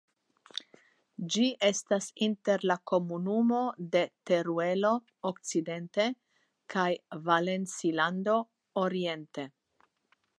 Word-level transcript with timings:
Ĝi 1.33 1.43
estas 1.67 2.05
inter 2.27 2.63
la 2.71 2.77
Komunumo 2.91 3.59
de 3.95 4.01
Teruelo 4.29 4.93
okcidente 5.33 6.09
kaj 6.75 6.89
Valencilando 7.29 8.39
oriente. 8.87 9.47